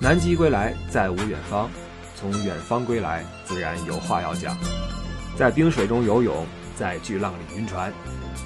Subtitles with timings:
[0.00, 1.70] 南极归来，再无远方。
[2.16, 4.56] 从远方归来，自然有话要讲。
[5.36, 6.44] 在冰水中游泳，
[6.76, 7.92] 在巨浪里晕船，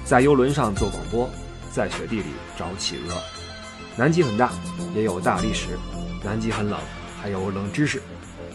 [0.05, 1.27] 在游轮上做广播，
[1.71, 2.25] 在雪地里
[2.57, 3.15] 找企鹅。
[3.95, 4.51] 南极很大，
[4.93, 5.69] 也有大历史；
[6.23, 6.79] 南极很冷，
[7.19, 8.01] 还有冷知识。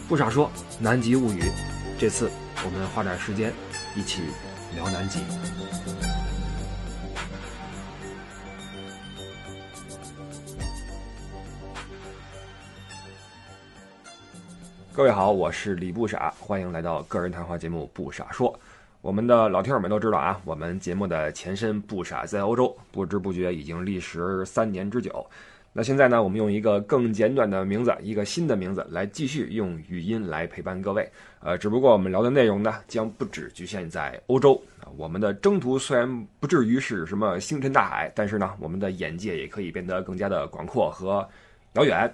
[0.07, 1.51] 不傻说，南极物语。
[1.99, 2.31] 这次
[2.63, 3.53] 我们花点时间，
[3.95, 4.23] 一起
[4.75, 5.19] 聊南极。
[14.91, 18.51] 各位好，我是李不傻，欢迎来到个人谈话节目《不傻说》。
[19.01, 25.23] 我们的老听友们都知道啊，我们节目的前身“不傻在欧洲”，不知不觉已经历时三年之久。
[25.75, 31.09] 那现在呢，我们用一个更简短的名字，一个新的名字来继续用语音来陪伴各位。
[31.39, 34.61] 呃，只不过我们聊的内容呢，将不只局限在欧洲。
[34.95, 41.27] 我们的征途虽然不至于是什么星辰大海，但是呢，我们的眼界也可以变得更加的广阔和
[41.73, 42.13] 遥远。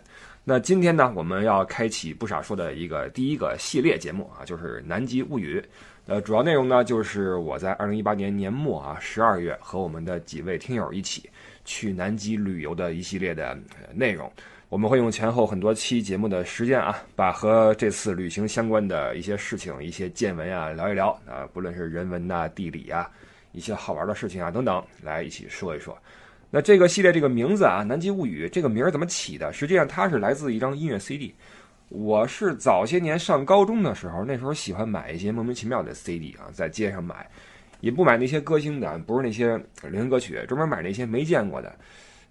[0.49, 5.59] 那今天呢，我们要开启不傻说的一个第一个系列节目啊，就是《南极物语》。
[6.07, 11.29] 呃，主要内容呢，就是我在二零一八年年末啊，十二月和我们的几位听友一起
[11.65, 13.55] 去南极旅游的一系列的
[13.93, 14.27] 内容。
[14.69, 23.07] 我们会用前后很多期节目的时间啊，把和这次旅行相关的一些事情、一些见闻啊聊一聊啊，不论是人文呐、地理啊，
[23.51, 25.95] 一些好玩的事情啊等等，来一起说一说。
[26.51, 29.53] 那这个系列这个名字啊，《南极物语》这个名儿怎么起的？
[29.53, 31.33] 实际上它是来自一张音乐 CD。
[31.89, 37.27] 我是早些年上高中的时候，那时候喜欢买一些莫名其妙的 CD 啊，在街上买，
[37.81, 41.71] 也不买那些歌星的，不是那些流行歌曲，专门买那些没见过的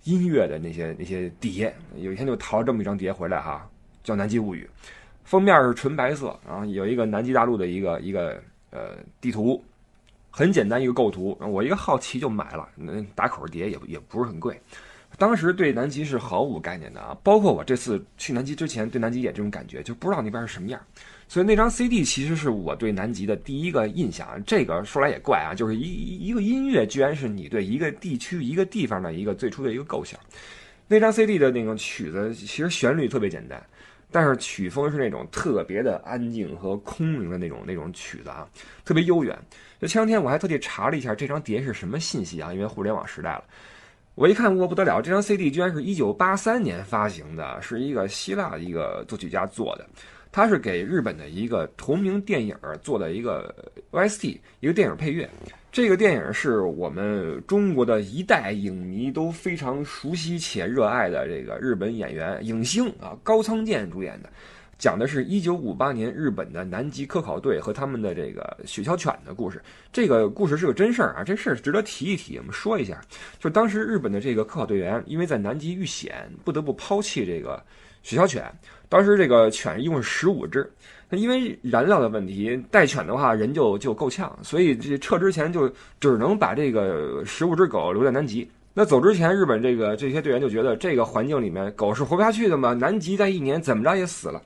[0.03, 1.73] 音乐的那些那些碟。
[1.97, 3.71] 有一天就淘了这么一张碟回来哈，
[4.03, 4.69] 叫《南极物语》，
[5.23, 9.63] 封面是纯白色，然后有一个南极大陆的一个一个呃地图。
[10.31, 12.69] 很简单一个构图，我一个好奇就买了。
[12.77, 14.61] 那打口碟也也不是很贵，
[15.17, 17.17] 当时对南极是毫无概念的啊。
[17.23, 20.81] 包括我这次去南极之前，对南极也这种感觉，就不知道那边是什么样。
[21.27, 24.43] 所以那张 CD 其实是我对南极的第一个印象。
[24.47, 30.19] 这个说来也怪啊，就是一一个音乐居然是你对一个地区、一个地方的一个最初的一个构想。
[30.87, 33.63] 那张 CD 的那个曲子其实旋律特别简单。
[34.11, 38.49] 但是曲风是那种特别的安静和空灵的那种那种曲子啊，
[38.85, 39.39] 特别悠远。
[39.81, 43.45] 就前两天我还特地查了一下这张碟是什么信息啊，因为互联网时代了。
[44.15, 49.87] 我一看，我不得了，这张 CD 居然是一九八三年发行的，是一个希腊的一个作曲家做的，
[50.33, 53.55] 他是给日本的一个同名电影做的一个
[53.93, 55.29] OST，一个电影配乐。
[55.79, 64.29] 这个电影是我们中国的一代影迷都非常熟悉且热爱的这个日本演员影星啊高仓健主演的，
[64.77, 69.63] 讲的是一九五八年日本的南极科考队和他们的这个雪橇犬的故事。
[69.93, 72.39] 这个故事是个真事儿啊，这事儿值得提一提。
[72.39, 73.01] 我们说一下，
[73.39, 77.65] 就当时日本的这个科考队员因为在南极遇险，不得不抛弃这个
[78.03, 78.53] 雪橇犬。
[78.89, 80.69] 当时这个犬一共是十五只。
[81.17, 85.67] 因为燃料的问题，带犬的话人就就够呛，所以这撤之前就
[85.99, 88.47] 只能把这个十五只狗留在南极。
[88.75, 94.43] 那走之前，日本这个这些队员就觉得这个环境里面狗是活不下去的嘛，南极在一年怎么着也死了，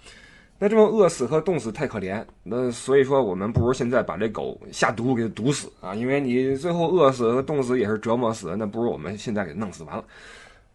[0.58, 2.24] 那这么饿死和冻死太可怜。
[2.44, 10.04] 那所以说，我们不如现在把这狗下毒给它毒死啊，因为你最后饿死和冻死也是折磨死，那不如我们现在给弄死完了。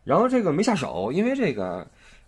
[0.03, 1.87] 然后这个没下手，因为这个。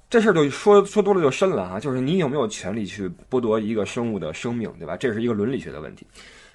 [0.09, 4.97] 这事儿就说说多了就深了啊，就是你有没有权利去剥夺一个生物的生命，对吧？
[4.97, 6.07] 这是一个伦理学的问题。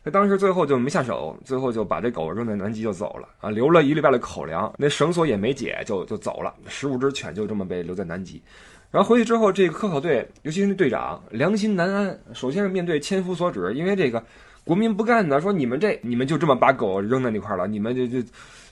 [0.03, 6.53] 那当时最后就没下手，最后就把这狗扔在南极就走了啊，留了一礼拜的口粮，那绳索也没解就就走了。
[6.66, 8.43] 十五只犬就这么被留在南极，
[8.91, 12.19] 然后回去之后，这个科考队，尤其是那队长，良心难安。
[12.34, 14.22] 首先是面对千夫所指，因为这个
[14.64, 18.19] 国民不干呢，说你们这你们就这么把狗扔在那块儿了，你们就就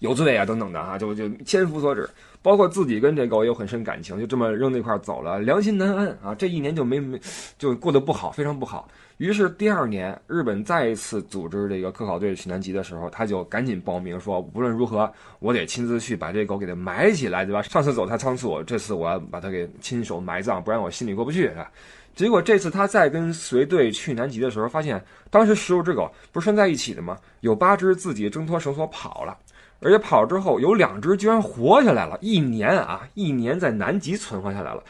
[0.03, 2.09] 有罪啊等等的哈，就就千夫所指。
[2.43, 6.35] 包括自己跟这狗有很深感情，就这么扔那块走了，良心难安啊！
[6.35, 7.17] 这一年就没没
[7.57, 8.89] 就过得不好，非常不好。
[9.19, 15.09] 于是第二年，日本再一次组织这个科考队去南极的时候，他就赶紧报名说，无论如何
[15.39, 17.63] 我得亲自去把这狗给它埋起来，对吧？
[17.63, 21.71] 上次走太仓促，这次我要把它给亲手埋葬，不然我心里过不去啊。
[22.17, 25.01] 结果这次他再跟随队去南极的时候，发现
[25.31, 27.17] 当时十五只狗不是拴在一起的吗？
[27.43, 29.39] 有八只自己挣脱绳索跑了。
[29.83, 34.83] 而且跑了之后，有两只居然活下来了，一年啊，一年在南极存活下来了。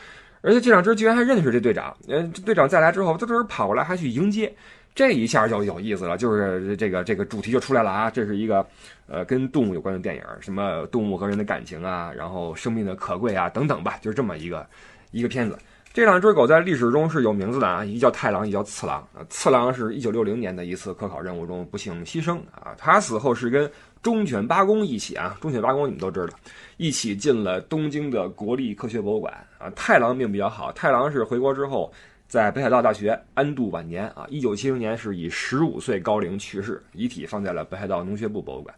[0.42, 4.52] 而且这两只居然还认识这队长，呃，队长再来之后，这都是跑过来还去迎接，
[4.94, 8.66] 这一下就有意思了，就是这个这个主题就出来了啊，这是一个
[9.06, 14.66] 呃跟动物有关的电影，什么动物和人的感情啊，然后生命的可贵啊等等吧，就是这么一个
[15.12, 15.56] 一个片子。
[15.92, 19.06] 这两只狗在历史中是有名字的啊，一叫太郎，一叫次郎。
[19.28, 23.70] 次郎是一九六零年的一次科考任务中不幸牺牲啊，他死后是跟
[24.02, 26.34] 忠犬八公一起啊，忠犬八公你们都知道，
[26.76, 29.70] 一起进了东京的国立科学博物馆啊。
[29.76, 31.92] 太郎命比较好，太郎是回国之后
[32.26, 38.74] 在北海道大学安度晚年啊，一九七零年是以十五岁高龄去世，遗体放在了北海道农学部博物馆。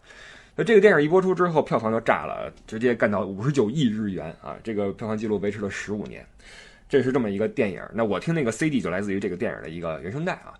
[0.55, 6.25] 那这个电影一播出之后，票房就炸了，直接干到五十九亿日元啊，这个票房记录维持了十五年。
[6.87, 10.53] 这是这么一个电影，那我听那个 CD 就来自于这个电影的一个原声带啊。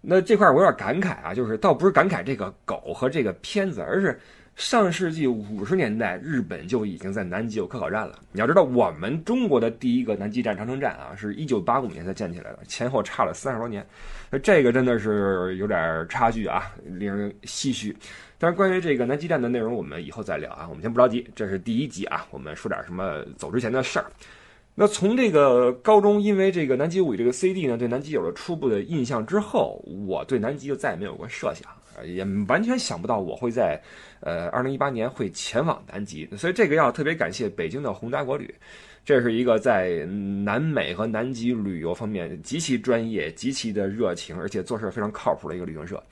[0.00, 4.18] 那这块我有点感慨啊，就是倒不是感慨这个狗和这个片子，而是
[4.56, 8.18] 上世纪五十年代日本就已经在南极有科考站了。
[8.32, 13.86] 你要知道，我们中国的第一个南极站长城站啊，是一九八五年才建起来的，前后差了三十多年，
[14.30, 17.94] 那这个真的是有点差距啊，令人唏嘘。
[18.38, 24.06] 但是关于这个南极站的内容，我们以后再聊啊，我们先不着急，这是第一集啊，我们说点什么走之前的事儿。
[24.74, 31.68] 那从这个高中，因为这个南极物语这个 CD 呢，对南极有了初步的印象之后，我对南极就再也没有过设想，
[32.06, 33.78] 也完全想不到我会在，
[34.20, 36.26] 呃，二零一八年会前往南极。
[36.36, 38.54] 所以这个要特别感谢北京的宏达国旅，
[39.04, 46.02] 这是一个在南美和南极旅游方面极其专业、极其的热情，而且做事非常靠谱的一个旅行社。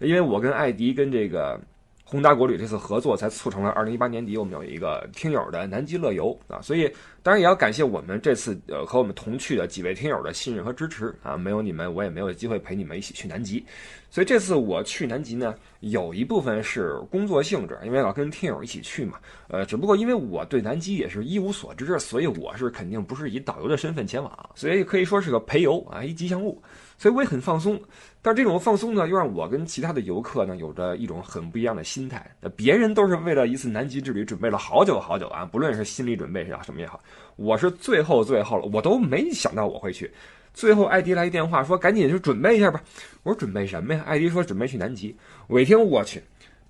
[0.00, 1.60] 因为我跟艾迪跟这个。
[2.08, 6.88] 宏达国旅这次合作才促成了二零一八年底我们有一个听友的南极乐游啊，所以
[7.20, 13.66] 当然也要感谢我们这次呃和我们同去的几位听友的信任和支持啊，没有你们我也没有机会陪你们一起去南极，
[14.08, 19.18] 所以这次我去南极呢，有一部分是工作性质，因为要跟听友一起去嘛，
[19.48, 26.62] 呃，只不过因为我对南极也是一无所知，所以我是肯定不是以导游的身份前往，所以可以说是个陪游啊，一吉祥物。
[26.98, 27.80] 所以我也很放松，
[28.22, 32.30] 但是这种放松呢，又让我跟其他的游客呢有着一种很不一样的心态。
[32.40, 36.98] 那别人都是为了一次南极之旅准备了好久好久啊，不论是心理准备是什么也好，
[37.36, 40.10] 我是最后最后了，我都没想到我会去。
[40.54, 42.82] 最后艾迪来一电话说：“赶紧去准备一下吧。”
[43.22, 45.14] 我说：“准备什么呀？”艾迪说：“准备去南极。”
[45.48, 46.22] 我一听，我去，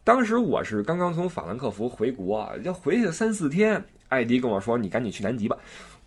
[0.02, 3.81] 当时我是刚刚从法兰克福回国，要回去三四天。
[4.08, 5.56] 艾迪跟我说：“你赶紧去南极吧。”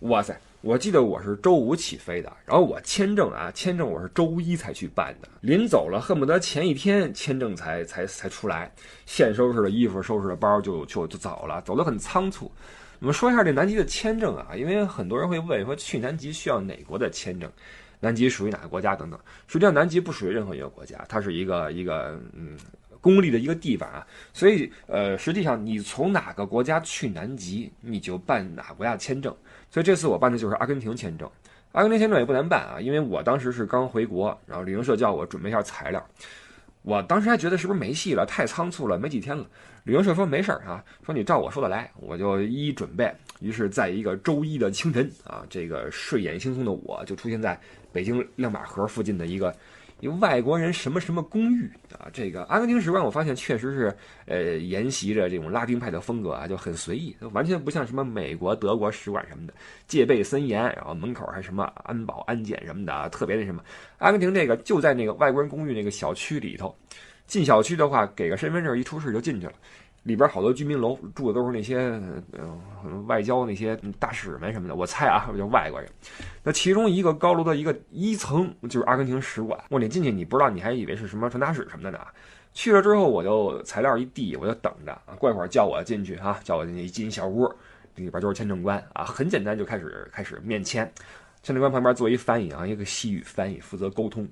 [0.00, 0.38] 哇塞！
[0.62, 8.70] 我记得我是周五起飞的，然后我签证啊，签证我是周一才去办的，临走了恨不得前一天签证才才才出来，
[9.06, 12.52] 现收拾了衣服，收拾了包就就就走了，走得很仓促。
[12.98, 17.50] 我们说一下这南极的签证啊，因为很多人会问说去南极需要哪国的签证，
[17.98, 19.18] 南极属于哪个国家等等。
[19.46, 22.58] 实际上南极不属于任何一个国家，它是一个一个嗯
[23.00, 29.34] 公立的一个地方啊，所以呃实际上你从哪个国家去南极，你就办哪国家签证。
[29.70, 31.30] 所以这次我办的就是阿根廷签证，
[31.72, 36.04] 阿根廷签证也不难办啊，因为我当时是刚回国，然后旅行社叫我准备一下材料，
[36.82, 39.46] 我当时还觉得是不是没戏了，太仓促了，没几天了。
[39.84, 43.10] 旅行社说没事儿啊，说你照我说的来，我就一一准备。
[43.40, 47.58] 于是，在一个周一的清晨啊，这个睡眼惺忪的我就出现在
[47.92, 49.54] 北京亮马河附近的一个。
[50.00, 52.08] 一个外国人什么什么公寓啊？
[52.12, 59.54] 这个阿根廷使馆，我发现确实是呃沿袭着这种拉丁派的风格啊，就很随意，完全不像什么美国、德国使馆什么的
[59.86, 63.62] 戒备森严，然后门口还什么安保安检什么的，特别那什么。
[63.98, 66.74] 阿根廷这个就在那个外国人公寓那个小区里头，
[67.26, 69.52] 进小区的话给个身份证一出示就进去了。
[70.04, 71.78] 里边好多居民楼住的都是那些
[72.82, 75.90] 嗯外交那些大使们什么的，我猜啊，就外国人。
[76.42, 79.58] 那其中一个高楼的一个一层就是阿根廷使馆。
[79.68, 81.98] 我你进去，你不知道，你还以为是什么传达室什么的呢。
[82.52, 85.14] 去了之后，我就材料一递，我就等着啊。
[85.18, 87.46] 过一会儿叫我进去啊，叫我进去一进小屋，
[87.96, 90.90] 里边就是签证官啊，很简单就开始开始面签。
[91.42, 94.28] 签证官旁边做一翻译啊，一个西语翻译负责沟通。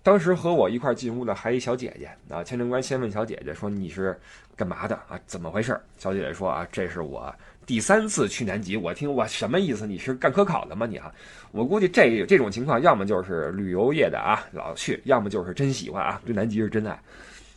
[0.00, 2.42] 当时和我一块进屋的还一小姐姐啊。
[2.42, 4.18] 签证官先问小姐姐说：“你是
[4.56, 5.18] 干嘛的啊？
[5.26, 7.34] 怎么回事？”小姐姐说：“啊，这是我
[7.66, 9.88] 第三次去南极。”我听我什么意思？
[9.88, 10.86] 你是干科考的吗？
[10.86, 11.12] 你啊？
[11.50, 16.96] 我估计这这种情况，要么就是旅游业的啊，老去；要么就是真喜欢啊，对南极是真爱。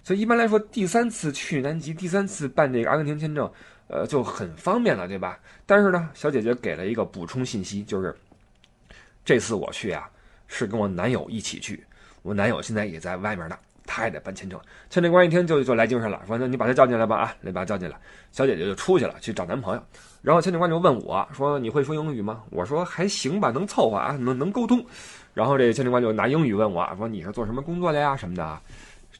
[0.03, 3.51] 所以一般来说，第三次去南极，第三次办这个阿根廷签证，
[3.87, 5.39] 呃，就很方便了，对吧？
[5.65, 8.15] 但是呢，小姐姐给了一个补充信息，就是。
[9.25, 10.07] 这次我去啊，
[10.47, 11.83] 是跟我男友一起去。
[12.21, 14.59] 我男友现在也在外面呢，他也得办签证。
[14.89, 17.99] 签证官一听就就来精神了，说：“那你把他叫进来吧，啊，你把他叫进来。”
[18.31, 19.83] 小姐姐就出去了，去找男朋友。
[20.21, 24.83] 然后签证官就问我说：“你会说英语吗？”我说：“还行吧，能凑合啊，能能沟通。”
[25.33, 28.15] 然后这签证官就拿英语问我说：“你是做什么工作的呀？
[28.15, 28.59] 什么的？”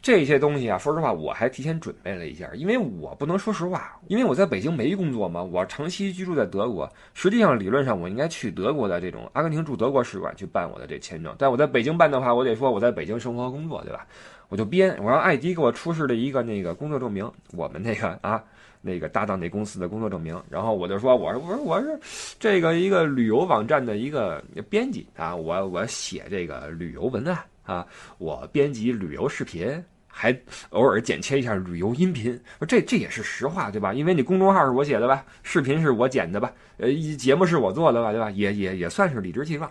[0.06, 6.88] 这些东西啊，说实话，我还提前准备了一下，因为我不能说实话，因为我在北京没工作嘛，我长期居住在德国。
[7.16, 14.06] 实际上，理论上我应该去德国的这种阿根廷驻德国使馆去办我的这签证，但我在北京办的话，我得说我在北京生活和工作，对吧？
[14.50, 18.44] 我就编，我让艾迪给我出示了一个那个工作证明，我们那个啊。
[18.88, 22.00] 那个搭档那公司的工作证明，然后我就说，我说我说我是
[22.40, 27.84] 这个一个旅游网站的一个编辑啊，我我写这个旅游文案啊，
[28.20, 29.84] 我编辑旅游视频，
[30.18, 30.34] 还
[30.70, 33.94] 偶尔剪切一下旅游音频，这这也是实话对吧？
[33.94, 38.32] 因为你公众号是我写的吧，视频是我剪的吧，呃，节目是我做的吧，对吧？
[38.32, 39.70] 也也也算是理直气壮。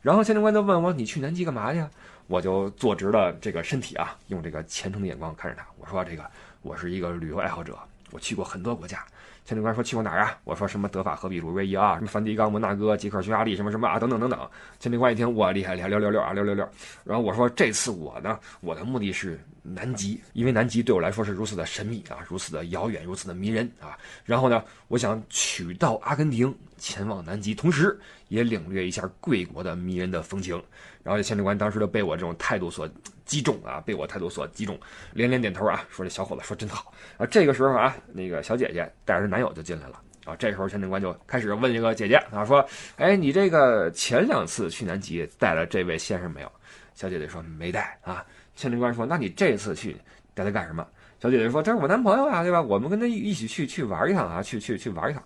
[0.00, 1.84] 然后签证官就问我，你去南极干嘛去？
[2.26, 6.24] 我就坐直了这个身体啊，用这个虔诚的眼光看着他，我说这个
[6.62, 7.78] 我是一个旅游爱好者。
[8.10, 9.04] 我去过很多国家，
[9.44, 10.38] 签证官说去过哪儿啊？
[10.44, 14.38] 我说什么德法荷比鲁瑞伊啊，什么梵蒂冈、摩纳哥、捷克、匈牙利，什么什么啊，等等等等。
[14.78, 16.68] 签证官一听，哇，厉害厉害，六六六啊，六六六。
[17.04, 23.98] 然后我说这次我呢，我的目的是南极，因为南极对我来说是如此的神秘啊，如此的遥远，如此的迷人啊。
[24.24, 30.62] 然后呢，我想取到阿根廷，前往南极，同时也领略一下贵国的迷人的风情。
[31.02, 32.88] 然后签证官当时就被我这种态度所。
[33.32, 33.80] 击中啊！
[33.80, 34.78] 被我态度所击中，
[35.14, 37.24] 连连点头啊，说这小伙子说真好啊。
[37.24, 40.36] 这个时候啊，那个小姐姐带着男友就进来了啊。
[40.36, 42.62] 这时候签证官就开始问这个姐姐啊，说
[42.96, 46.52] ：“哎，你这个前两次去南极带了这位先生没有？”
[46.94, 48.22] 小姐姐说：“没带啊。”
[48.54, 49.96] 签证官说：“那你这次去
[50.34, 50.86] 带他干什么？”
[51.18, 52.60] 小姐姐说：“这是我男朋友啊，对吧？
[52.60, 55.22] 我们跟他一起去去玩一趟啊，去去去玩一趟。”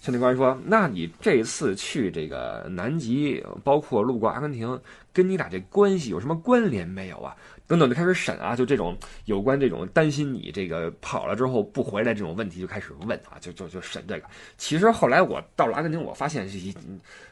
[0.00, 4.80] 签证官说：“那你这次去这个南极，包括路过阿根廷，
[5.12, 14.26] 跟你俩这关系有什么关联没有啊？”等等就开始审啊，就这种有关这种担心你这个跑了之后不回来这种问题就开始问啊，就就就审这个。
[14.58, 16.74] 其实后来我到了阿根廷，我发现一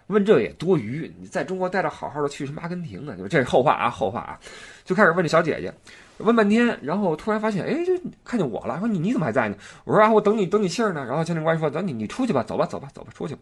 [0.07, 1.13] 问这也多余。
[1.19, 3.17] 你在中国待着好好的，去什么阿根廷呢？
[3.17, 4.39] 就这是后话啊，后话啊，
[4.85, 5.75] 就开始问这小姐姐，
[6.19, 7.93] 问半天，然后突然发现，哎，这
[8.25, 9.57] 看见我了，说你你怎么还在呢？
[9.85, 11.05] 我说啊，我等你等你信儿呢。
[11.05, 13.41] 然后签证官说，等你你出去吧，走吧走吧走吧出去吧。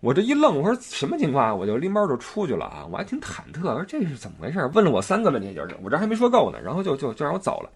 [0.00, 1.58] 我这一愣，我说什么情况？
[1.58, 2.86] 我就拎包就出去了啊！
[2.90, 4.58] 我还挺忐忑，我说这是怎么回事？
[4.72, 7.70] 问了我三个问题，就是我这还没说够呢，然后就就就让我走了。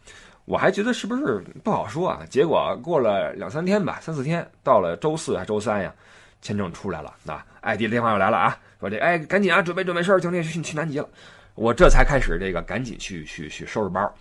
[0.47, 2.21] 我还觉得是不是不好说啊？
[2.31, 5.93] 结果过了两三天吧，三四天，到了周四还周三呀，
[6.41, 7.13] 签证出来了。
[7.25, 11.09] 那艾迪的电话又来了啊，说这哎赶紧啊，准备准备事儿，今天去去南极了。
[11.55, 14.15] 我这才开始这个赶紧去去去收拾包。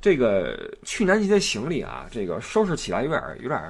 [0.00, 3.60] 这个去南极的行李啊，这个收拾起来有点有点。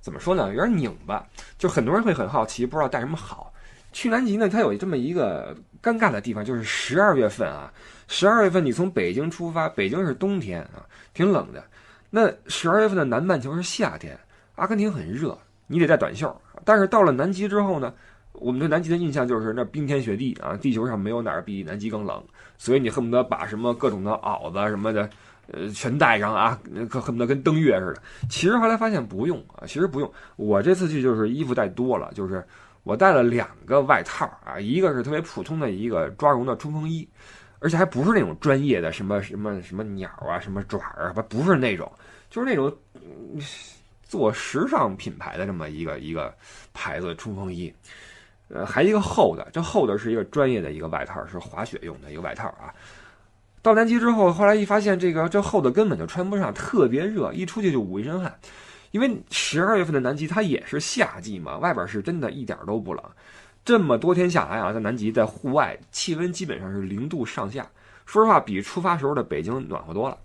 [0.00, 0.48] 怎么说呢？
[0.52, 3.50] 有点拧巴，就很多人会很好奇，不知道带什么好。
[3.90, 7.72] 去南极呢，它有这么一个尴尬的地方，就是十二月份啊，
[8.06, 10.84] 十二月份你从北京出发，北京是冬天啊，
[11.14, 11.64] 挺冷的。
[12.10, 14.14] 那十二月份的南半球是夏天，
[14.56, 16.38] 阿根廷很热，你得带短袖。
[16.66, 17.94] 但是到了南极之后呢，
[18.34, 22.22] 我们对南极的印象就是那冰天雪地啊，地球上没有哪儿比南极更冷，
[22.58, 25.08] 所以你恨不得把什么各种的袄子什么的。
[25.52, 28.02] 呃，全带上啊，可恨不得跟登月似的。
[28.30, 30.10] 其实后来发现不用啊，其实不用。
[30.36, 32.42] 我这次去就是衣服带多了，就是
[32.82, 37.06] 我带了两个外套啊，一个是特别普通的一个抓绒的冲锋衣，
[37.58, 41.92] 而且还不是那种专业的什么什么什么鸟啊、什么爪啊，不不是那种，
[42.30, 42.74] 就是那种
[44.02, 46.34] 做时尚品牌的这么一个一个
[46.72, 47.70] 牌子冲锋衣。
[48.48, 52.72] 呃，还一个厚的，这厚的是一个专业的一个外套，是滑雪用的一个外套啊。
[53.62, 58.38] 到南极之后，后来一发现这个这厚的根本就穿不上，特别热，一出去就捂一身汗。
[58.90, 63.02] 因为十二月份的南极它也是夏季嘛，外边是真的一点都不冷。
[63.64, 67.66] 这么多天下来啊，在南极在户外气温基本上是零度上下，
[68.04, 70.18] 说实话比出发时候的北京暖和多了。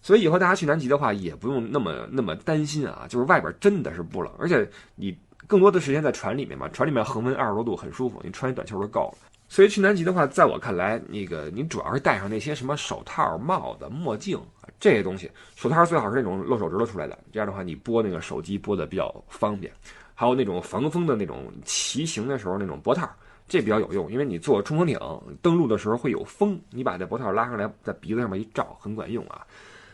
[0.00, 9.28] 所以以后大家去南极的话，也不用那么那么担心啊，就是外边真的是不冷，而且你更多的时间在船里面嘛，船里面恒温二十多度很舒服，你穿一短袖就够了。
[9.46, 14.40] 所以去南极的话，在我看来，那个你主要是戴上那些什么手套、帽子、墨镜
[14.80, 15.30] 这些东西。
[15.54, 19.70] 手套最好是那种露手指头出来的，这样的话你拨那个手机拨的比较方便。
[20.14, 23.08] 还有那种防风的那种骑行的时候那种脖套，
[23.46, 24.98] 这比较有用，因为你坐冲锋艇
[25.42, 29.46] 登陆的时候会有风，你把这脖套拉上来，在鼻子上面一罩，很管用啊。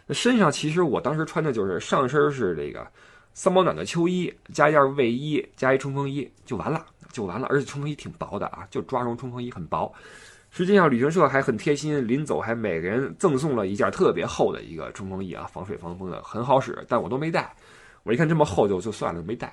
[0.07, 2.87] 那身上其实我当时穿的就是上身是这个
[3.35, 6.85] 三保暖的秋衣，加一件卫衣，加一冲锋衣就完了。
[7.13, 9.93] 就完了，而且冲锋衣挺薄的啊，就抓绒冲锋衣很薄。
[10.53, 16.85] 实际上旅行社还很贴心，临走还每个人赠送了一件特别厚的一个冲锋衣啊，防水防风的，很好使。
[16.89, 17.53] 但我都没带，
[18.05, 19.53] 我一看这么厚就就算了，没带。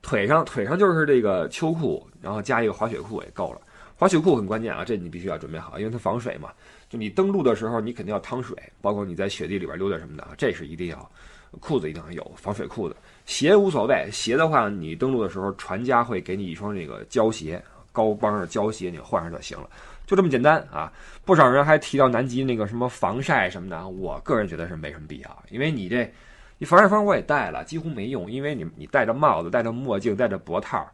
[0.00, 3.60] 腿上腿上就是这个秋裤，然后加一个滑雪裤也够了。
[3.96, 6.50] 滑雪裤很关键啊，这你必须要准备好，因为它防水嘛。
[6.88, 11.10] 就你登陆的时候，你肯定要趟水，包括你在雪地里边溜达什么的啊，这是一定要。
[11.60, 14.08] 裤子一定要有防水裤子，鞋无所谓。
[14.12, 17.62] 鞋的话，你登陆的时候，船家会给你一双这个胶鞋，
[17.92, 19.68] 高帮的胶鞋，你换上就行了，
[20.06, 20.92] 就这么简单啊。
[21.24, 26.12] 不少人还提到南极那个什么防晒什么的，我个人觉得是没什么必要，因为你这，
[26.58, 30.86] 你防晒霜我也戴了，几乎没用，因为你你戴着帽子，戴着墨镜，戴着脖套，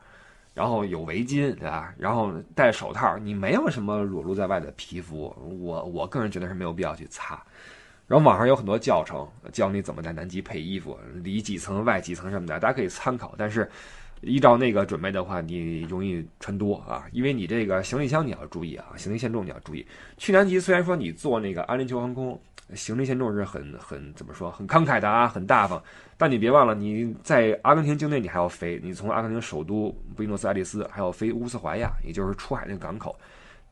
[0.54, 1.92] 然后有围巾，对吧？
[1.98, 7.42] 然后戴手套，你没有什么裸露在外的皮肤，我我个人觉得是没有必要去擦。
[8.12, 13.34] 然后网上有很多教程教你怎么在南极配衣服，里几层外几层什么的，大家可以参考。
[13.38, 13.66] 但是
[14.20, 19.86] 依照那个准备的话，你容易穿多啊，因为你这个行李箱你要注意啊，行李限重你要注意。
[20.18, 22.38] 去南极虽然说你坐那个阿联酋航空，
[22.74, 25.82] 行李限重是很很怎么说，很慷慨的啊，很大方。
[26.18, 33.18] 但你别忘了，你在阿根廷境内你还要飞，你从阿根廷首都布宜诺斯艾利斯还要飞乌斯怀亚，也就是出海那个港口。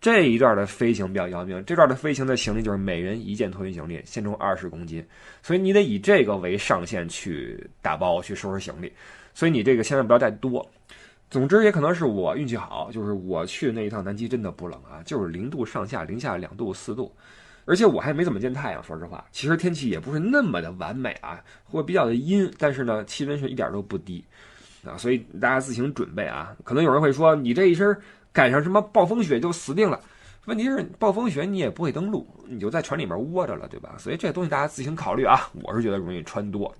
[0.00, 5.04] 这一段的飞行比较要命，这段的飞行的行李就是每人一件托运行李，限重二十公斤，
[5.42, 8.90] 所以你得以这个为上限去打包去收拾行李。
[9.34, 10.68] 所以你这个千万不要带多。
[11.30, 17.14] 总之也可能是我运气好，就是我去的那一趟南极真的不冷啊，就是零度上下，零下两度四度，
[17.66, 18.82] 而且我还没怎么见太阳。
[18.82, 24.24] 说实话，其实天气也不是那么的完美啊，会比较的阴，但是呢，气温是一点都不低
[24.84, 26.56] 啊，所以大家自行准备啊。
[26.64, 27.96] 可能有人会说，你这一身
[28.32, 30.00] 赶上什么暴风雪就死定了。
[30.46, 33.94] 问题是暴风雪你也不会登陆，你就在船里面窝着了，对吧？
[33.98, 35.50] 所以这东西大家自行考虑啊。
[35.62, 36.74] 我是觉得容易穿多。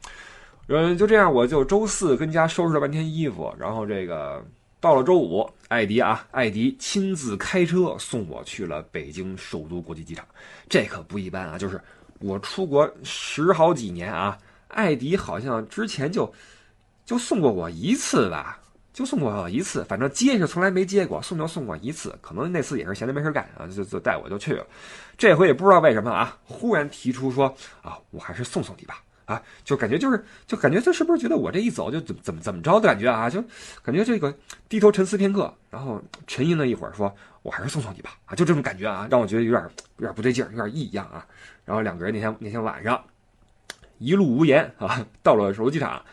[0.69, 4.45] 嗯，就这样，我就周四跟家收拾了半天衣服，然后这个
[4.81, 10.25] 到了周五，艾迪啊，艾迪亲自开车送我去了北京首都国际机场，
[10.69, 11.59] 这可不一般啊！
[11.59, 11.81] 就是
[12.21, 14.39] 我出国十好几年啊，
[14.69, 16.33] 艾迪好像之前就
[17.05, 18.59] 就送过我一次吧，
[19.01, 24.67] 就送过一次，反正接是从来没接过，送就送过一次，可能那次也是闲着没事干啊，就就带我就去了。
[25.17, 27.47] 这回也不知道为什么啊，忽然提出说
[27.81, 29.03] 啊，我还是送送你吧。
[29.25, 33.31] 啊，就感觉就是，就感觉他是不是觉得我这一走就怎怎么怎么着的感觉啊？
[33.31, 33.41] 就
[33.81, 34.35] 感觉这个
[34.69, 39.63] 低头沉思片刻，然后沉吟了一会儿，说：“我还是送送你吧。”啊，就这种感觉啊，让我觉得有点
[39.99, 41.25] 有点不对劲，有点异样啊。
[41.65, 43.01] 然后两个人那天那天晚上
[43.99, 46.05] 一路无言啊，到了首都机场，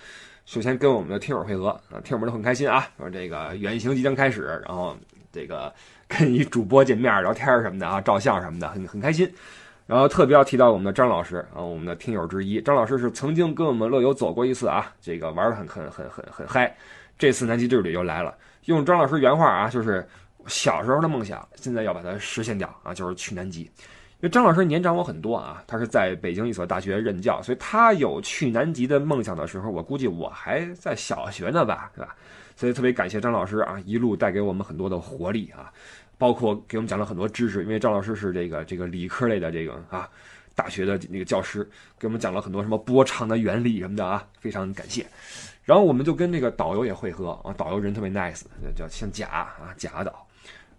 [0.48, 4.96] 首先跟我们的听友会合啊，听友们都很开心啊，说这个远行即将开始，然后
[5.30, 5.72] 这个
[6.08, 9.30] 跟一主播见面聊天什么的啊，照相什么的，很很开心。
[9.86, 16.74] 然后特别要提到我们的张老师啊，我们的听友之一，张老师是曾经跟我们乐游走过一次啊，这个玩的很很很很很嗨。
[17.20, 18.34] 这次南极之旅又来了，
[18.66, 20.08] 用张老师原话啊，就是
[20.46, 23.70] 小时候的梦想，现在要把它实现掉啊，就是去南极。
[24.20, 32.16] 因为张老师年长我很多啊，他是在北京一所大学任教，所以他有去南极的梦想的时候，我估计我还在小学呢吧，对吧？
[32.56, 35.72] 所以特别感谢张老师啊，一路带给我们很多的活力啊。
[36.20, 40.10] 包括给我们讲了很多知识，因为张老师是这个这个理科类的这个啊，
[40.56, 41.64] 大学的那个教师，
[42.00, 45.06] 给我们讲了很多什么波长的原理什么的啊，非常感谢。
[45.64, 48.42] 然后我们就跟这个导游也会合啊，导游人特别 nice，
[48.76, 50.27] 叫姓贾啊，贾导，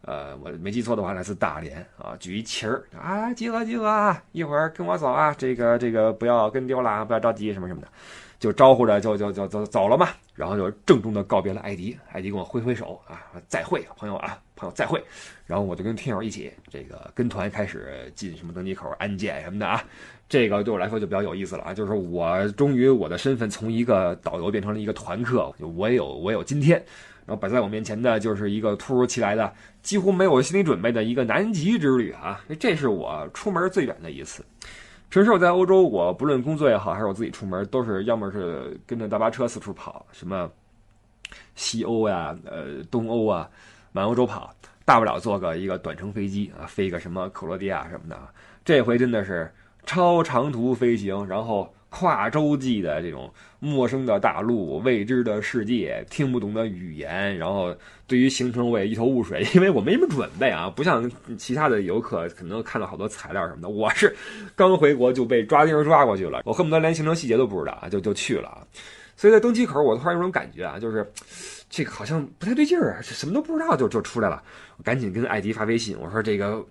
[0.09, 7.89] 呃，我没记错的话来自大连啊，举一旗儿啊，集合集合，一会儿跟我走啊，这个这个不要跟丢了啊，不要着急什么什么的。
[8.39, 15.03] 就招呼着就就就走走了嘛，然后就郑重的告别了艾迪，艾迪跟我挥挥手啊，再会朋友啊，朋友再会，
[15.45, 19.85] 然后我就跟听友一起这个跟团开始进什么登机口安检什么的啊，
[20.29, 26.81] 这个对我来说就比较有意思了啊，就是我终于我的身份从一个导游变成了一个团客，我也有我有今天，
[27.29, 34.43] 然后摆在我面前的就是一个突如其来的几乎没有心理准备的一个南极之旅啊，这是我出门最远的一次。
[35.11, 40.51] 平时我在欧洲，我不论工作也好，还是我自己出门，都是要么是跟着大巴车四处跑，什么
[41.55, 43.47] 西欧呀、呃东欧啊，
[43.93, 44.51] 满欧洲跑，
[44.87, 48.19] 大不了坐个一个短程飞机啊，飞个什么克罗地亚什么的。
[48.65, 49.53] 这回真的是
[49.85, 51.71] 超长途飞行，然后。
[51.91, 57.75] 跨洲际的这种陌生的大陆、未知的世界、听不懂的语言，然后
[58.07, 63.69] 对于行程我也一头雾水，因为我没什么准备啊，不像其他的游客可能看到好多材料什么的。
[63.69, 64.15] 我是
[64.55, 68.61] 刚回国就被抓丁抓过去了，我恨不得连行程细节都不知道啊，就就去了啊。
[69.17, 71.11] 所以在登机口，我突然有种感觉啊，就是
[71.71, 74.43] 这个好像不太对劲儿啊，什么都不知道就就出来了。
[74.77, 76.65] 我赶紧跟艾迪发微信，我说这个。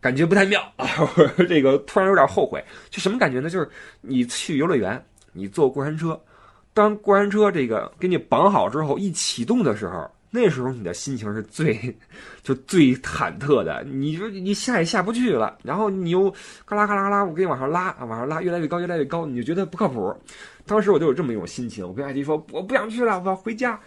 [0.00, 0.86] 感觉不太妙啊！
[1.48, 3.50] 这个突然有点后悔，就什么感觉呢？
[3.50, 3.68] 就是
[4.00, 6.20] 你去游乐园，你坐过山车，
[6.72, 11.74] 当过山车这个给你绑好之后，一启动的时候，那时候你的心情是最
[12.42, 13.82] 就最忐忑的。
[13.84, 16.32] 你说你下也下不去了，然后你又
[16.64, 20.14] 嘎啦嘎啦嘎啦，我给你往上拉，往上拉，越来越高，越来越高，你就觉得不靠谱。
[20.66, 23.80] 当时我就有这么一种心情，我跟艾迪说，我不想去了，我要回家。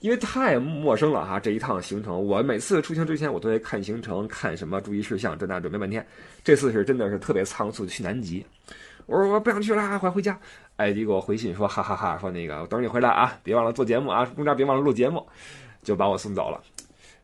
[0.00, 6.04] 因为太陌生了哈，这一趟行程，我每次出行之前我都得看行程，看什么注意事项，这那准备半天。
[6.42, 8.44] 这次是真的是特别仓促去南极，
[9.04, 10.38] 我说我不想去了，快回家。
[10.76, 15.26] 艾迪给我回信说，哈哈哈，说那个我等你回来啊，别忘了做节目啊，中间别忘了录节目，
[15.82, 16.58] 就把我送走了。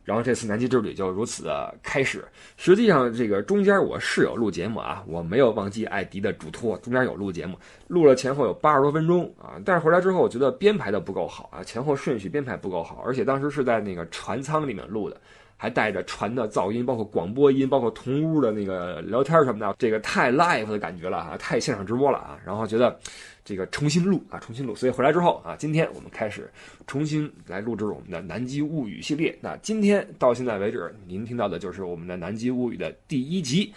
[0.07, 2.23] 然后这次南极之旅就如此的开始。
[2.55, 9.59] 实际上，这个中间我是有录节目啊，我没有忘记艾迪的嘱托，中间有录节目，录了前后有八十多分钟啊。
[9.65, 15.19] 但是回来之后，我觉得编排的不够好啊，前后顺序编排不够好，而且当时是在那个船舱里面录的，
[15.57, 22.97] 还带着船的噪音，包括广播音，包括同屋的那个聊天什么的，这个太 live 的感觉了啊，太现场直播了啊，然后觉得
[23.43, 26.49] 这个重新录啊，重新录，所以回来之后啊，今天我们开始
[26.85, 29.37] 重新来录制我们的《南极物语》系列。
[29.41, 33.73] 那今天到现在为止，您听到的就是我们的《南极物语》的第一集。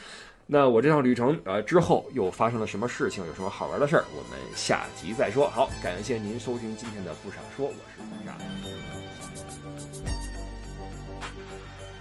[0.52, 5.48] 那我这趟旅程呃之后又发生了什么事情，有什么好玩的事儿，我们下集再说。
[5.48, 8.36] 好，感谢您收听今天的不傻说，我是不傻。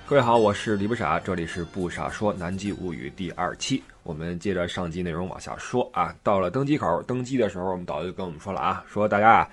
[0.09, 3.83] 各位好，我是李不傻，这里是不傻说南极物语第二期。
[4.01, 6.11] 我们接着上集内容往下说啊。
[6.23, 9.49] 到了登机口登机的时候，我们导游就跟我们说了啊，说大家啊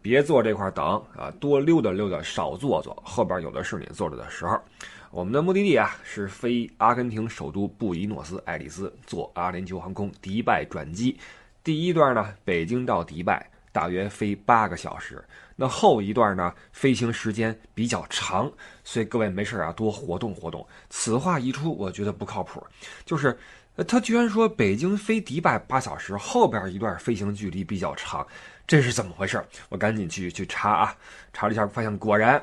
[0.00, 4.56] 别坐这块等啊，多溜达溜达，少坐坐，后边有的是你坐着的时候。
[5.10, 11.18] 我们的目的地啊是飞阿根廷首都布宜诺斯艾利斯，坐阿联酋航空迪拜转机。
[11.64, 13.44] 第一段呢，北京到迪拜。
[13.72, 15.22] 大约飞八个小时，
[15.56, 16.52] 那后一段呢？
[16.70, 18.52] 飞行时间比较长，
[18.84, 20.64] 所以各位没事啊，多活动活动。
[20.90, 22.62] 此话一出，我觉得不靠谱。
[23.04, 23.36] 就是，
[23.88, 28.26] 他居然说北京飞迪拜八小时，后边一段飞行距离比较长，
[28.66, 29.42] 这是怎么回事？
[29.70, 30.94] 我赶紧去去查啊，
[31.32, 32.42] 查了一下，发现果然。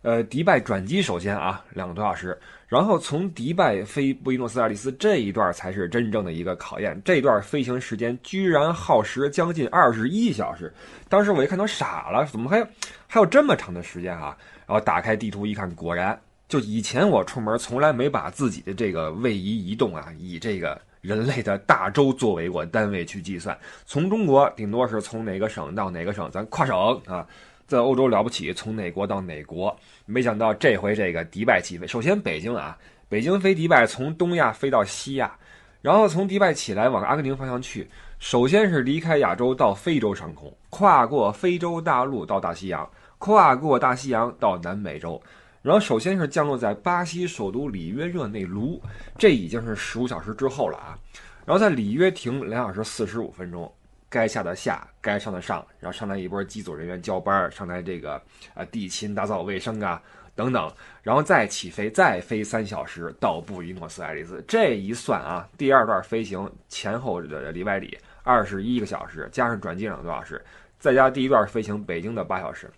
[0.00, 2.38] 呃，迪拜转机首先啊，两个多小时，
[2.74, 10.74] 然后从迪拜飞布宜诺斯艾利斯这一段才是真正的一个考验，这段飞行时间居然耗时将近二十一小时，
[11.08, 12.66] 当时我一看都傻了，怎么还
[13.06, 14.36] 还有这么长的时间啊？
[14.66, 23.56] 然后打开地图一看，果然就以前我出门从来没把自己的这个位移移动啊，以这个人类的大洲作为我单位去计算，
[23.86, 27.24] 从中国顶多是从哪个省到哪个省，咱跨省啊。
[27.66, 29.74] 在欧洲了不起，从哪国到哪国？
[30.06, 32.76] 没想到这回这个迪拜起飞，首先北京啊，
[33.08, 35.34] 北京飞迪拜，从东亚飞到西亚，
[35.80, 37.88] 然后从迪拜起来往阿根廷方向去。
[38.18, 45.20] 首先是离开亚洲到非洲上空，跨过非洲大陆到大西洋，跨过大西洋到南美洲，
[45.62, 48.80] 然后首先是降落在巴西首都里约热内卢，
[49.18, 50.98] 这已经是十五小时之后了啊，
[51.44, 53.70] 然后在里约停两小时四十五分钟。
[54.14, 58.14] 该下的下，该上的上，然后上来一波机组人员交班，上来这个
[58.54, 60.00] 啊地勤打扫卫生啊
[60.36, 60.72] 等等，
[61.02, 64.40] 然后再起飞，再飞三小时到布宜诺斯艾利斯。
[64.46, 70.40] 这一算啊，第二段飞行前后的里外里二十一个小时，加上转机两个多小时，
[70.78, 72.70] 再加第一段飞行北京的八小时，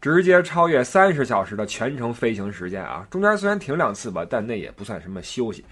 [0.00, 3.06] 直接超越三十小时的全程飞行时间啊！
[3.08, 5.64] 中间虽然停两次吧，但那也不算什么休息。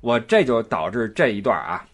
[0.00, 1.84] 我这就导致这一段啊。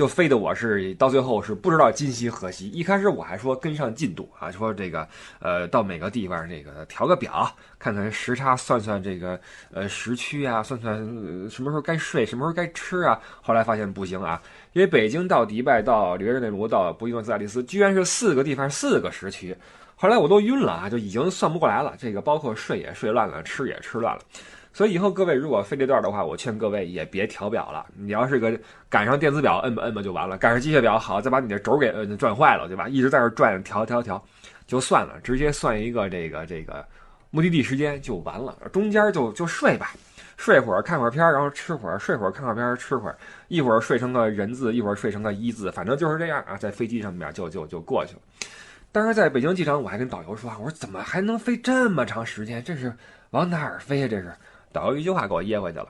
[0.00, 2.70] 就飞的我是到最后是不知道今夕何夕。
[2.70, 5.06] 一开始我还说跟上进度啊，说这个
[5.40, 9.38] 呃到每个地方这个调个表，看看时差，算算这个
[9.70, 10.96] 呃时区啊，算算
[11.50, 13.20] 什么时候该睡，什么时候该吃啊。
[13.42, 14.40] 后来发现不行啊，
[14.72, 19.54] 因为北京到迪拜到里约热内卢到布宜诺斯艾利斯，居然是四个地方四个时区。
[19.96, 21.94] 后来我都晕了啊，就已经算不过来了。
[21.98, 24.22] 这个包括睡也睡乱了，吃也吃乱了。
[24.72, 27.84] 所以以后各位如果飞这段的话，我劝各位也别调表了。
[27.96, 32.88] 你要是个赶上电子表，摁吧摁吧就完了；赶上机械表，好，再把你的轴给摁转坏了，对吧？
[32.88, 34.22] 一直在这转，调调调，
[34.66, 36.86] 就算了，直接算一个这个这个
[37.30, 38.56] 目的地时间就完了。
[38.72, 39.92] 中间就就睡吧，
[40.36, 48.20] 睡会儿看会儿片儿然后吃会儿，睡会儿看会儿片儿吃会儿，一会儿睡成个人字，一会儿睡成个一字，反正就是这样啊，在飞机上面就就就过去了。
[48.92, 52.62] 当时在北京机场，我还跟导游说话，我说怎么还能飞这么长时间？
[52.62, 52.92] 这是
[53.30, 54.08] 往哪儿飞呀？
[54.08, 54.32] 这是。
[54.72, 55.88] 导游一句话给我噎回去了，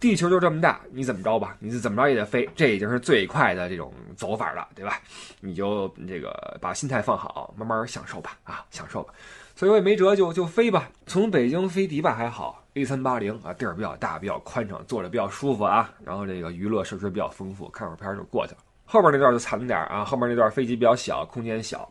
[0.00, 1.56] 地球就这么大，你怎么着吧？
[1.60, 5.00] 你怎么着也得飞，这已经是最快的这种走法了，对吧？
[5.40, 9.12] 你就这个把心态放好，慢慢享受吧，啊，享受吧。
[9.54, 10.88] 所以我也没辙，就就飞吧。
[11.06, 15.92] 从北京飞迪拜还好，A 三八零啊，地儿比较大，比较宽敞，坐着比较舒服啊。
[16.04, 18.58] 然后这个娱乐设施比较丰富，看会儿片就过去了。
[18.84, 21.88] 后边那段就惨点啊，后面那段飞机比较小，空间小，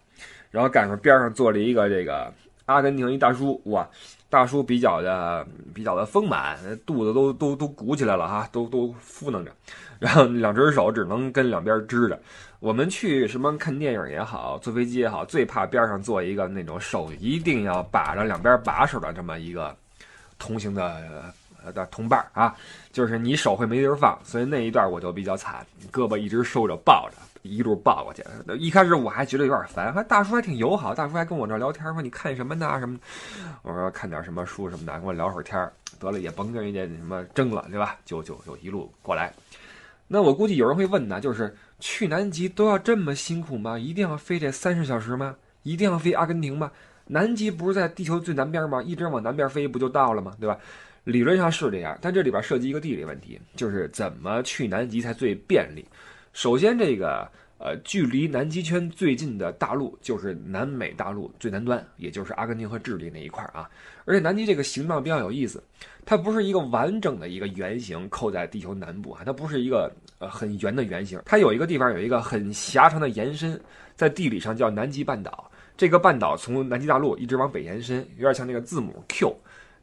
[0.50, 2.34] 然后赶上边上坐了一个这个
[2.66, 3.88] 阿根廷一大叔，哇！
[4.30, 9.52] 大叔比较的比较的丰满，肚子都都都鼓起来了哈，都都敷弄着，
[10.00, 12.18] 然后两只手只能跟两边支着。
[12.62, 19.76] 我们去什么看电影也好，坐飞机也好，最怕边上坐一个那种手一定要把着两边把手的这么一个
[20.40, 21.34] 同行的
[21.74, 22.56] 的同伴啊，
[22.94, 27.18] 就是你手会没地儿放，所以那一段我就比较惨，胳膊一直收着抱着。
[27.44, 28.24] 一路抱过去，
[28.60, 32.80] 一开始我还觉得有点烦，还大叔还挺友好，大叔还跟我这聊天，说你看什么呢？
[32.80, 33.00] 什么？
[33.64, 37.98] 我说看点什么书什么的，跟我聊会儿天儿得了，也甭跟人家什么争了，对吧？
[38.06, 39.34] 就就就一路过来。
[40.08, 43.80] 那我估计有人会问呢，就是去南极都要这么辛苦吗？
[43.80, 45.36] 一定要飞这三十小时吗？
[45.64, 46.72] 一定要飞阿根廷吗？
[47.08, 48.82] 南极不是在地球最南边吗？
[48.84, 50.34] 一直往南边飞不就到了吗？
[50.40, 50.58] 对吧？
[51.06, 55.84] 理论上是这样，但这里边涉及一个地理问题，就是怎么去南极才最便利。
[56.34, 63.70] 首先，这个呃，距离南极圈最近的大陆就是南美大陆最南端，也就是阿根廷和智利那一块啊。
[64.06, 65.64] 而且南极这个形状比较有意思，
[66.06, 73.60] 它不是一个完整的一个圆形扣在地球南部啊，它不是一个呃很圆的圆形，它有一个地方有一个很狭长的延伸，
[73.96, 75.52] 在地理上叫南极半岛。
[75.78, 79.36] 这个半岛从南极大陆一直往北延伸，有点像那个字母 Q。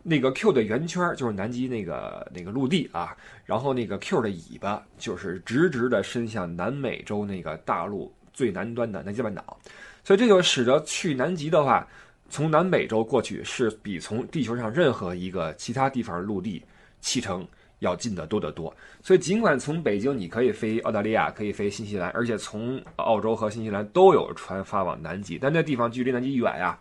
[0.09, 9.59] 那个 Q 的圆圈就是南极那个那个陆地啊，然后那个 Q 的尾巴就是直直的伸向南美洲那个大陆最南端的南极半岛，
[10.03, 11.87] 所以这就使得去南极的话，
[12.31, 16.64] 从南美洲过去是比从地球上任何一个其他地方陆地
[17.03, 17.47] 启程
[17.81, 18.75] 要近得多得多。
[19.03, 26.79] 所以尽管从北京你可以飞澳大利亚，可以飞新西兰，而且从澳洲和新西兰都有船发往南极，但那地方距离南极远呀。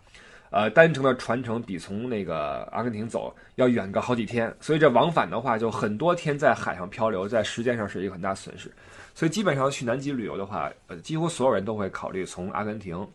[0.50, 8.72] 呃，单程的船程比从那个阿根廷走要远个好几天，所以这往返的话就很多天在海上漂流，在时间上是一个很大损失。
[9.14, 13.06] 所以基本上去南极旅游的话，呃，几乎所有人都会考虑从阿根廷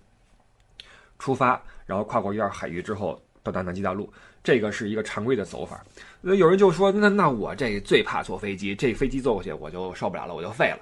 [1.18, 4.12] 出发，然后跨过一段海域之后到达南极大陆，
[4.44, 5.82] 这个是一个常规的走法。
[6.20, 10.78] 那有人就说，那那我这最怕坐飞机，这飞机坐过去我就受不了了，我就废了。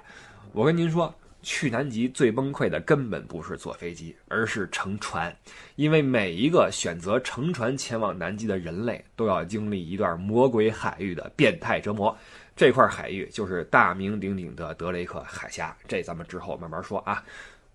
[0.51, 1.13] 我跟您说。
[1.41, 5.35] 去南极最崩溃的根本不是坐飞机，而是乘船，
[5.75, 12.15] 因为每一个选择乘船前往南极的人类都要经历一段魔鬼海域的变态折磨。
[12.55, 17.23] 这块海域就是大名鼎鼎的德雷克海峡，这咱们之后慢慢说啊。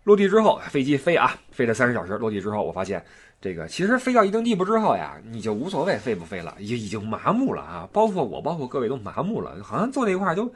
[0.05, 2.13] 落地之后，飞机飞啊，飞了三十小时。
[2.19, 3.05] 落地之后，我发现。
[3.39, 7.89] 这个其实飞到一定地步之后呀，你就无所谓飞不飞了，已已经麻木了啊！
[7.93, 10.51] 包括我，包括各位都麻木了，好像坐那块儿就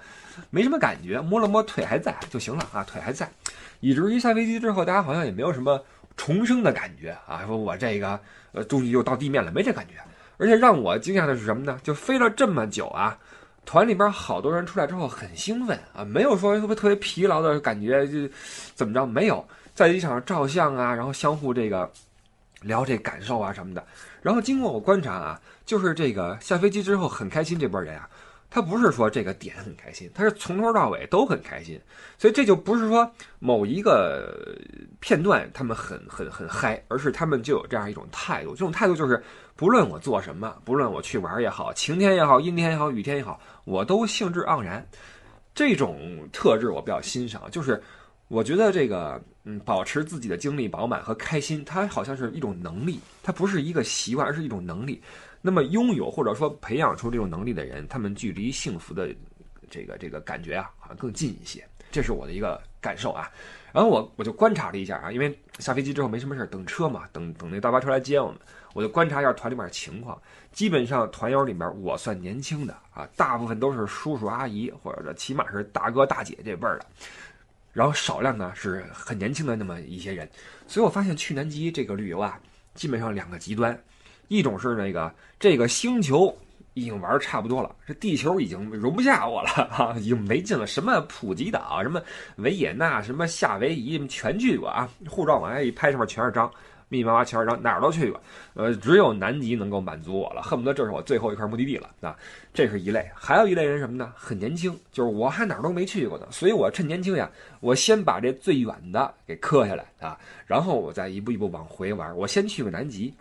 [0.48, 3.30] 没什么感觉，摸了摸腿还在就行了啊，腿还在，
[3.80, 5.80] 以至于下飞机之后，大家好像也没有什么
[6.16, 8.18] 重生的感觉啊，说我这个
[8.52, 9.94] 呃终于又到地面了，没这感觉。
[10.38, 11.78] 而且让我惊讶的是什么呢？
[11.82, 13.16] 就飞了这么久啊，
[13.66, 18.28] 团里边好多人出来之后很兴奋啊，没有说特别特别疲劳的感觉，就
[18.74, 21.88] 怎么着没有，在机场照相啊，然后相互这个。
[22.62, 23.84] 聊这感受啊什么的，
[24.20, 28.08] 然后经过我观察啊，就是这个下飞机之后很开心这波人啊，
[28.50, 31.80] 他不是说这个点很开心，他是从头到尾都很开心，
[32.18, 34.58] 所以这就不是说某一个
[35.00, 39.22] 片段他们很很很嗨，而是他们就有这样一种态度，这种态度就是
[39.56, 44.86] 不论我做什么，不论我去玩也好，晴天也好，阴天也好，雨天也好，我都兴致盎然，
[45.54, 47.82] 这种特质我比较欣赏，就是。
[48.30, 55.02] 我觉得这个，嗯，保持自己的精力饱满和开心，它好像是一种能力，它不是一个习惯，而是一种能力。
[55.40, 59.08] 那么，拥有或者说培养出这种能力的人，他们距离幸福的
[59.70, 61.66] 这个这个感觉啊，好像更近一些。
[61.90, 63.30] 这是我的一个感受啊。
[63.72, 68.38] 然后我我就观察了一下啊，因为下飞机之后没什么事儿，等车嘛，等等那大巴车来接我们，
[68.74, 70.20] 我就观察一下团里面情况。
[70.52, 76.86] 基本上团友里面，我算年轻的啊，大部分都是叔叔阿姨，或者起码是大哥大姐这辈儿的。
[77.72, 80.28] 然后少量呢是很年轻的那么一些人，
[80.66, 82.38] 所以我发现去南极这个旅游啊，
[82.74, 83.78] 基本上两个极端，
[84.28, 86.36] 一种是那个这个星球
[86.74, 92.02] 已经玩差不多了，这地球已经容不下我了哈， 已经没劲了，什么普吉岛、什么
[92.36, 96.50] 维也纳、什么夏威夷全去过啊，护照往下一拍，上面全是章。
[96.90, 98.20] 密密麻麻全是章，哪儿都去过，
[98.54, 102.14] 呃，只有南极能够满足我了，恨不得这是我最后一块目的地了啊！
[102.52, 104.12] 这是一类，还有一类人什么呢？
[104.16, 113.14] 很年轻，就是我还哪儿都没去过呢，所以我趁年轻呀，我先把这最远的给磕下来啊，然后我再一步一步往回玩，我先去个南极，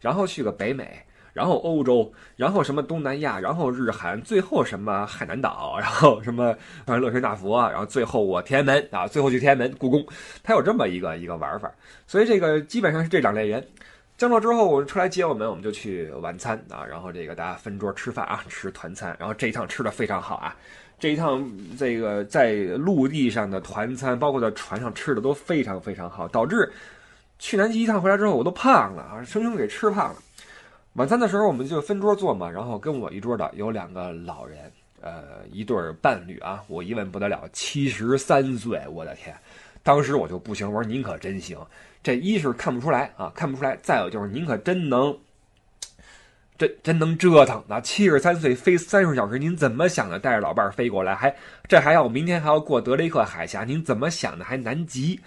[0.00, 1.02] 然后去个北美。
[1.34, 10.06] 然后欧洲，然后什么东南亚，然后日韩，最后什么海南岛，然后什么呃乐山大佛，然后最后我天安门啊，最后去天安门故宫，
[10.42, 11.70] 他有这么一个一个玩法，
[12.06, 13.62] 所以这个基本上是这两类人。
[14.16, 20.54] 降落之后，我出来接我们，我们就去晚餐啊，然后这个大家分桌吃饭啊，吃团餐，然后这一趟吃的非常好啊，
[21.00, 21.44] 这一趟
[21.76, 26.72] 这个在陆地上的团餐，包括在船上吃的都非常非常好，导致
[27.40, 30.16] 去南极一趟回来之后，我都胖了啊，生生给吃胖了。
[30.94, 36.62] 晚餐的时候，我们就分桌坐嘛，然后跟我一桌的有两个老人，呃，一对伴侣啊。
[36.68, 39.34] 我一问不得了，七十三岁，我的天！
[39.82, 41.58] 当时我就不行，我说您可真行，
[42.00, 45.18] 这一是看不出来啊，看不出来；再有就是您可真能，
[46.56, 47.80] 真真能折腾啊！
[47.80, 50.20] 七十三岁飞三十小时，您怎么想的？
[50.20, 51.34] 带着老伴儿飞过来，还
[51.66, 54.44] 这还要明天还要过德雷克海峡，您怎么想的？
[54.44, 55.18] 还南极？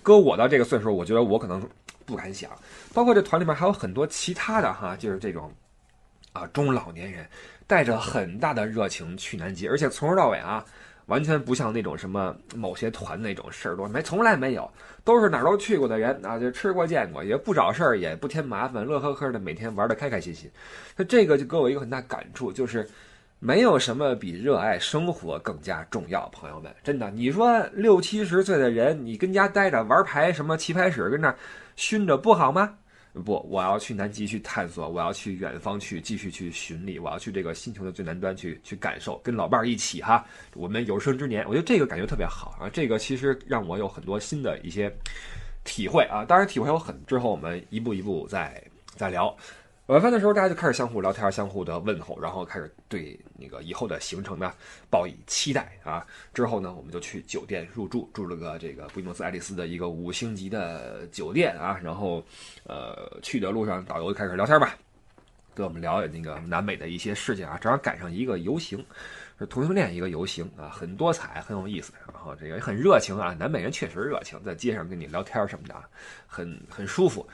[0.00, 1.68] 搁我到这个岁数，我觉得我可能。
[2.08, 2.50] 不敢想，
[2.94, 5.52] 包括这团里面还有很多其他的哈，就是这种，
[6.32, 7.26] 啊中老年人，
[7.66, 10.64] 带着很大的热情去南极，而且从头到尾啊，
[11.04, 14.70] 完全不像那种什么某些团那种事儿多，没从来没有，
[15.04, 20.50] 都是哪儿都去过的人啊，就吃过见过，也不找事儿，也不添麻烦，乐呵呵的每天玩的开开心心。
[20.96, 22.88] 那这个就给我一个很大感触，就是
[23.38, 27.08] 没有什么比热爱生活更加重要，朋友们，真的。
[27.10, 31.32] 你说六七十岁的人，你跟家待着玩牌，什么棋牌室跟那
[31.78, 32.74] 熏着不好吗？
[33.24, 42.68] 不，我要去南极去探索，我要去远方去继续去寻觅，我要去这个星球的最南端去去感受，跟老伴儿一起哈，我们有生之年，我觉得这个感觉特别好啊。
[42.72, 44.92] 这个其实让我有很多新的一些
[45.62, 46.24] 体会啊。
[46.24, 48.60] 当然，体会有很之后，我们一步一步再
[48.96, 49.34] 再聊。
[49.88, 54.52] 晚饭的时候，大家就开始相互聊天，相互的问候，然后开始对那个以后的行程呢
[54.90, 56.06] 报以期待啊。
[56.34, 61.80] 之后呢，我们就去酒店入住，住了个这个布宜诺斯艾利斯的一个五星级的酒店啊。
[61.82, 62.22] 然后，
[62.64, 64.76] 呃，去的路上，导游就开始聊天吧，
[65.54, 67.56] 跟我们聊那个南美的一些事情啊。
[67.56, 68.84] 正好赶上一个游行，
[69.38, 71.94] 是同性恋一个游行啊，很多彩，很有意思。
[72.12, 75.74] 然后这个也很热情啊，南美人确实热情，在街上跟你聊天什么的，
[76.26, 77.26] 很很舒服。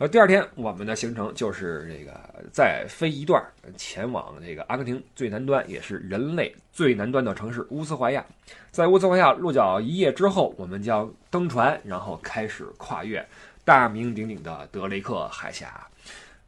[0.00, 2.18] 呃第二天，我们的行程就是这个
[2.50, 3.38] 再飞一段，
[3.76, 8.24] 前往这个阿根廷最南端，也是人类最南端的城市乌斯怀亚。
[8.70, 13.22] 在乌斯怀亚落脚一夜之后，我们将登船，然后开始跨越
[13.62, 15.86] 大名鼎鼎的德雷克海峡。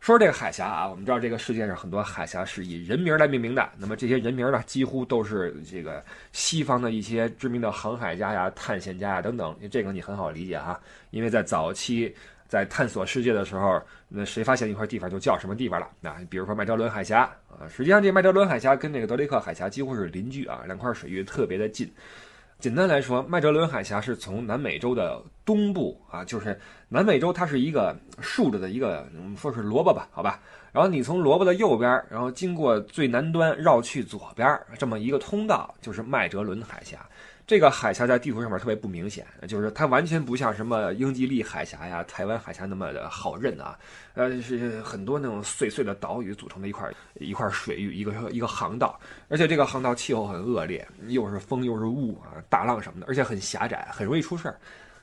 [0.00, 3.68] 说这个海峡啊，我们知道这个世界上很多海峡是以人名来命名的。
[3.76, 9.54] 那么这些人名呢，几乎都是这个西方的一些知名的航海家呀、探险家呀等等。
[9.70, 12.16] 这个你很好理解哈，因为在早期。
[12.52, 15.88] 在探索世界的时候，那谁发现一块地方就叫什么地方了？
[16.02, 21.90] 那比如说麦哲伦海峡啊，实际上这麦哲伦海峡跟那个德雷克海峡几乎是邻居啊，两块水域特别的近。
[22.58, 26.60] 简单来说，麦哲伦海峡是从南美洲的东部啊，就是
[26.90, 30.38] 南美洲它是一个竖着的一个，我们说是萝卜吧，好吧。
[30.72, 36.98] 然后你从萝卜的右边，然后经过最南端绕去左边，这么一个通道就是麦哲伦海峡。
[37.52, 43.78] 这个海峡在地图上面特别不明显，就是它完全不像什么英吉利海峡呀、台湾海峡那么的好认啊，
[44.14, 54.58] 呃，是很多那种碎碎的岛屿组成的一块一块水域，一个一个航道，而且这个航道气候很恶劣，又是风又是雾啊，大浪什么的，而且很狭窄，很容易出事儿。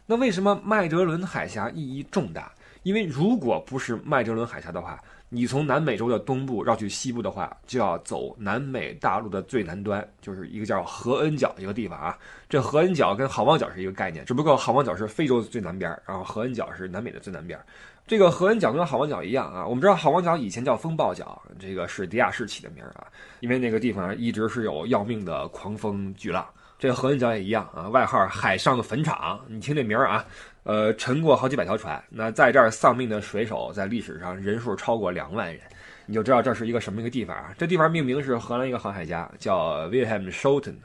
[0.07, 2.51] 那为什么麦哲伦海峡意义重大？
[2.81, 4.99] 因为如果不是麦哲伦海峡的话，
[5.31, 12.17] 你从南美洲的东部绕去西部的话，就要走南美大陆的最南端，就是一个叫何恩角的一个地方啊。
[12.49, 17.59] 这何恩角跟好望角是一个概念，只不过好望角是非洲最南边，然后何恩角是南美的最南边。
[18.07, 23.05] 这个何恩角跟好望角一样啊，我们知道好望角以前叫风暴角，这个是迪亚士起的名啊，
[23.39, 26.43] 因为那个地方一直是有要命的狂风巨浪。
[26.79, 30.25] 这个何恩角也一样啊，外号海上的坟场，你听这名儿啊。
[30.63, 35.59] 呃，沉过好几百条船，那在这儿丧命的水手在历史上人数超过两万人，
[36.05, 37.53] 你就知道这是一个什么一个地方啊？
[37.57, 40.75] 这地方命名是荷兰一个航海家叫 Wilhelm Schouten，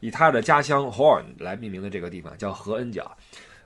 [0.00, 3.10] 以他的家乡 Horn 来命名的这个地方叫何恩角。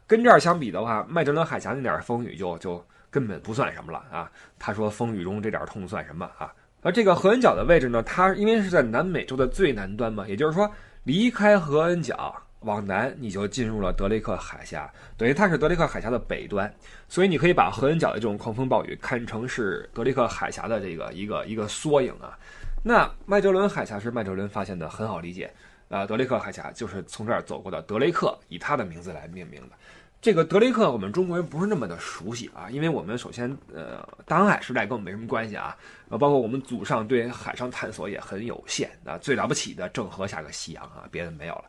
[0.07, 4.31] 跟这儿相比的话，麦哲伦海峡那点风雨就就根本不算什么了啊。
[4.59, 6.53] 他说风雨中这点痛算什么啊？
[6.83, 10.71] 而这个何恩角的位置呢，它因为是在南美洲的最南端嘛，也就是说
[11.07, 12.35] 离开何恩角。
[12.61, 16.73] 往南，你就进入了德雷克海峡，等于它是德雷克海峡的北端，
[17.07, 22.37] 所以你可以把何恩角的这种狂风暴雨看成是德雷克海峡的这个一个一个缩影啊。
[22.83, 25.49] 那麦哲伦海峡是麦哲伦发现的，很好理解
[25.91, 26.05] 啊。
[26.05, 29.77] 德雷克海峡就是从这儿走过的，德雷克以他的名字来命名的。
[30.23, 35.77] 这个德雷克，我们中国人不是那么的熟悉啊，因为我们首先，呃，大航海时代跟我们没什么关系啊，
[36.09, 41.67] 呃，包括我们祖上对海上探索也很有限啊，最了不起的郑和下个西洋啊，别的没有了，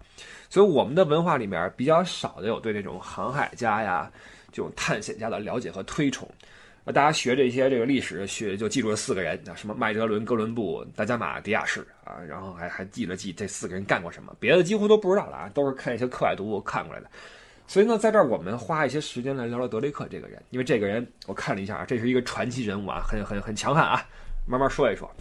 [0.50, 4.12] 所以我们的文化里面比较少的有对这种航海家呀、
[4.52, 6.28] 这种探险家的了解和推崇，
[6.86, 17.08] 呃，大家学这些这个历史学就记住了四个人啊，什么麦哲伦、哥伦布、达伽马、迪亚士啊，然后还还记了记这四个人干过什么，别的几乎都不知道了啊，都是看一些课外读物看过来的。
[17.68, 24.02] 所以呢，在这儿我们花一些时间来聊聊德雷克这个人，因为这个人我看了一下啊，这是一个传奇人物啊，很很很强悍啊，
[24.48, 25.12] 慢慢说一说。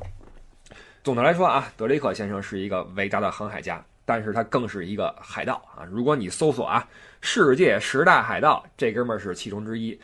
[1.03, 5.85] 总的来说啊，德雷克先生是一个伟大的航海家，但是他更是一个海盗啊。
[5.91, 6.89] 如果你搜索啊，
[7.21, 9.99] 世界十大海盗，这哥们儿是其中之一。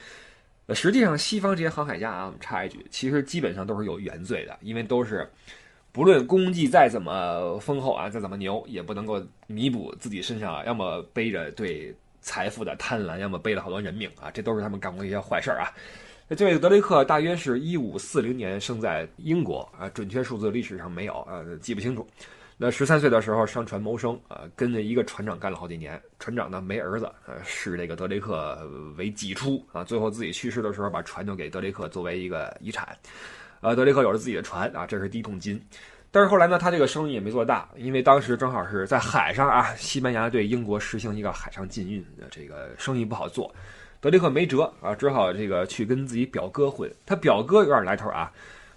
[0.67, 5.31] 呃，实际上西方这些航海家啊，我们插一句，其实基本上都是有原罪的，因为都是
[5.93, 11.95] 不论功绩再怎么丰厚啊，再怎么牛，也不能够弥补自己身上要么背着对。
[12.23, 15.69] 财富的贪婪，要么背了好多人命啊，这都是他们干过一些坏事儿啊。
[16.29, 22.07] 那这位德雷克大约是一五四零年生在英国啊，准确数字历史上没有啊，记不清楚。
[22.57, 26.01] 那十三岁的时候上船谋生啊，跟着一个船长干了好几年。
[26.21, 28.57] 船长呢没儿子，呃，视这个德雷克
[28.97, 29.83] 为己出啊。
[29.83, 32.97] 最后自己去世的时候，把船就给德雷克作为一个遗产。
[33.61, 35.61] 呃，德雷克有了自己的船啊，这是第一桶金。
[36.15, 43.51] 但是后来呢，他这个生意也没做大，因为当时正好是在海上啊，西班牙对英国实行一个海上禁运，这个生意不好做，
[43.99, 46.93] 德雷克没辙啊，只好这个去跟自己表哥混。
[47.07, 48.31] 他表哥有点来头啊，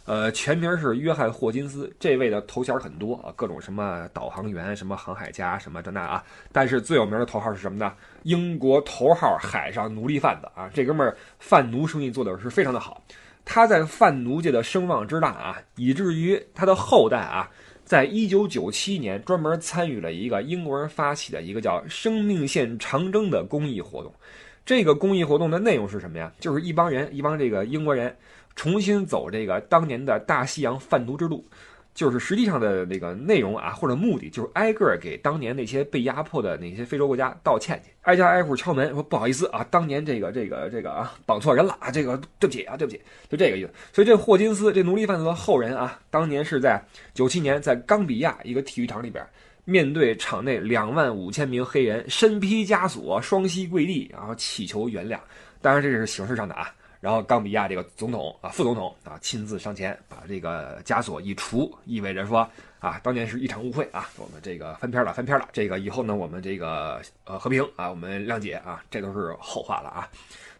[0.05, 1.93] 呃，全名是约翰霍金斯。
[1.99, 6.23] 这位的头衔很多啊，各种什么导航员、什么航海家、什么这那啊。
[6.53, 7.93] 但是最有名的头号是什么呢？
[8.23, 10.69] 英国头号海上奴隶贩子啊！
[10.73, 13.03] 这哥们儿贩奴生意做的是非常的好。
[13.45, 17.49] 他在贩奴界的声望之大啊，以至于他的后代啊，
[17.85, 24.11] 在一九九七年专门参与了一个英国人发起的一个叫“生命线长征”的公益活动。
[24.65, 26.33] 这个公益活动的内容是什么呀？
[26.39, 28.13] 就是一帮人，一帮这个英国人。
[28.57, 31.45] 重新走这个当年的大西洋贩奴之路，
[31.95, 43.71] 就是实际上的那个内容啊，或者目的，就是挨个给当年那些被压迫的那些非洲国家道歉去，挨家挨户敲门说不好意思啊，当年这个这个这个啊绑错人了啊，这个对不起啊，对不起，就这个意思。
[43.93, 46.83] 所以这霍金斯这奴隶贩子的后人啊，当年是在
[47.13, 49.25] 九七年在冈比亚一个体育场里边，
[49.63, 55.17] 面对场内两万五千名黑人，身披枷锁，双膝跪地，然后祈求原谅。
[55.61, 56.73] 当然这是形式上的啊。
[57.05, 62.49] 然后冈比亚这个总统啊，副总统啊，亲自上前把这个枷锁一除，意味着说
[62.79, 65.47] 啊，当年是一场误会啊，我们这个翻篇了，翻篇了。
[65.53, 70.09] 这个以后呢，我们这个呃和平啊，我们谅解啊，这都是后话了啊。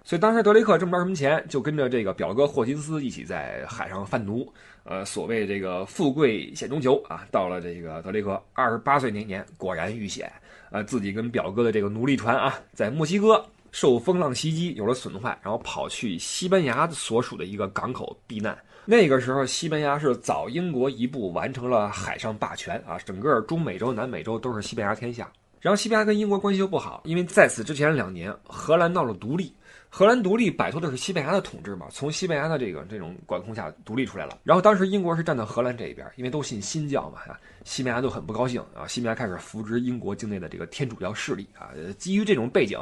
[0.03, 4.47] 所以当时德雷克挣不着什么钱，就跟着这个表哥霍金斯一起在海上贩奴，
[4.83, 7.25] 呃，所谓这个富贵险中求啊。
[7.31, 10.31] 到了这个德雷克二十八岁那年，果然遇险，
[10.69, 13.43] 呃，自己跟表哥的这个奴隶船啊，在墨西哥。
[13.75, 18.57] 受风浪袭击有了损坏，然后跑去西班牙所属的一个港口避难。
[18.85, 25.29] 那个时候，西班牙是早英国一步完成了海上霸权啊，整个中美洲、南美洲都是西班牙天下。
[25.59, 29.53] 然后西班牙跟英国关系又不好，因为在此之前两年，荷兰闹了独立。
[29.89, 31.87] 荷兰独立摆脱的是西班牙的统治嘛？
[31.89, 34.39] 从西班牙的这个这种管控下独立出来了。
[34.43, 38.87] 然后当时英国是站在荷兰这一边，因为都信新教嘛，啊，西班牙就很不高兴啊。
[38.87, 41.71] 西班牙开始扶植英国境内的这个天主教势力啊。
[41.97, 42.77] 基于这种背景，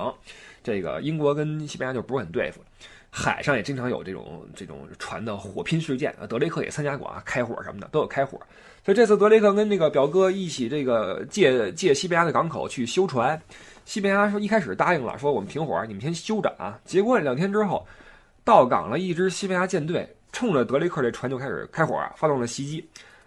[0.63, 2.61] 这个英国跟西班牙就不是很对付。
[3.15, 6.25] 海上也经常有这种这种船的火拼事件啊。
[6.25, 8.39] 德雷克也参加过啊，开火什么的都有开火。
[8.83, 13.39] 所以这次德雷克跟那个表哥一起这个借借西班牙的港口去修船。
[13.85, 16.79] 西班牙说一开始答应了，说我们停火，你们先休着啊。
[16.85, 17.85] 结果两天之后，
[18.43, 22.83] 到港了一支西班牙舰队，冲着德雷克这船就开始开火，发动了袭击。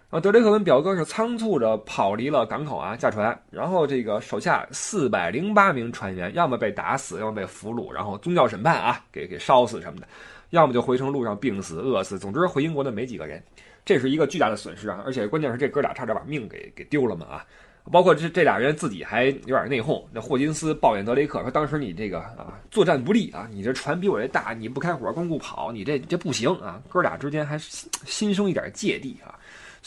[0.09, 3.37] 啊，德雷克跟表哥是仓促着跑离了港口啊，驾船。
[3.51, 10.07] 然后这个手下四百零八名船员，要么被打死，要么被俘虏，然后宗教审判啊，给给烧死什么的，
[10.51, 12.17] 要么就回程路上病死、饿死。
[12.17, 13.43] 总之回英国的没几个人，
[13.83, 15.03] 这是一个巨大的损失啊！
[15.05, 17.45] 而且关键是这哥俩差点把命给给丢了嘛啊！
[17.91, 20.05] 包括这这俩人自己还有点内讧。
[20.13, 29.35] 那霍金斯抱怨德雷克说：“当时你这个啊作战不利啊，你这船比我这大，你不开火光顾跑，你这这不行啊。”哥俩之间还心生一点芥蒂啊，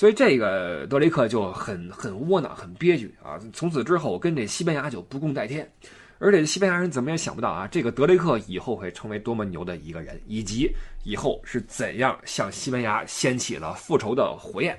[0.00, 3.38] 所以这个德雷克就很很窝囊，很憋屈啊。
[3.52, 5.70] 从此之后跟这西班牙就不共戴天。
[6.18, 10.74] 而且西班牙人怎么也想不到啊，这个德雷克以后会成为多么牛的一个人，以及
[11.04, 14.74] 以后是怎样向西班牙掀起了复仇的火焰。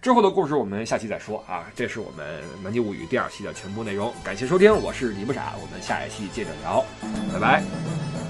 [0.00, 1.66] 之后的故事我们下期再说啊！
[1.74, 6.84] 这是我们《南极物语》第二期的全部内容，感谢收听，我是李不傻，我们下一期接着聊，
[7.32, 8.29] 拜拜。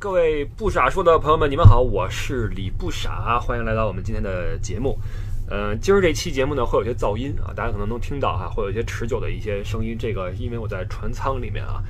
[0.00, 4.96] 各位不傻说的朋友们，你们好，我是李不傻，欢迎来到我们今天的节目。
[5.50, 9.96] 呃，今儿这期节目呢会有些噪音啊，大家可能能听到哈，会有一些持久的一些声音。
[9.98, 11.82] 这个因为我在船舱里面啊，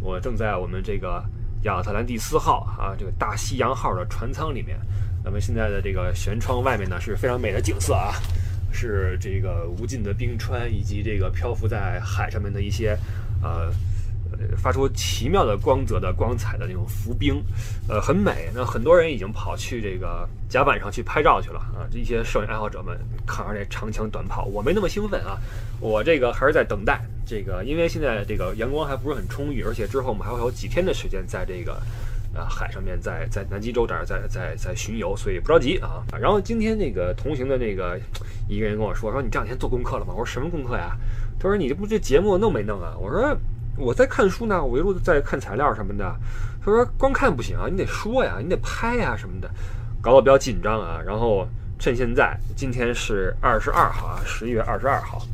[0.00, 1.22] 我正在我们这个
[1.64, 4.80] 亚特兰蒂斯号啊，这个大西洋号的船舱里面。
[5.22, 8.14] 那么现在的这个舷窗外面呢是非常美的景色啊，
[8.72, 12.96] 是这个无尽的冰川以及这个漂浮在海上面的一些
[13.42, 13.70] 呃。
[14.56, 17.42] 发出奇妙的光泽的光彩的那种浮冰，
[17.88, 18.48] 呃，很美。
[18.54, 21.86] 那很多人已经跑去这个甲板上去拍照去了啊！
[21.90, 25.38] 这些摄影爱好者们看着这长枪短炮，我没那么兴奋啊。
[25.80, 31.80] 我这个还是在等待这个，因为现在这个阳光还不是很充裕，而且之后我们还会有几天的时间在这个
[32.34, 36.02] 呃海上面，在在南极洲这儿在在在巡游，所以不着急啊。
[36.20, 37.98] 然后今天那个同行的那个
[38.48, 40.12] 一个人跟我说说你这两天做功课了吗？
[40.16, 40.96] 我说什么功课呀？
[41.38, 42.94] 他说你这不这节目弄没弄啊？
[43.00, 43.36] 我说。
[43.80, 46.14] 我在看书呢，我一路在看材料什么的。
[46.62, 49.50] 他说光看不行啊，你得说呀，你得拍呀什么的，
[50.02, 51.00] 搞得比较紧张啊。
[51.04, 55.26] 然后趁现在，今天是二十二号啊，十一月二十二号。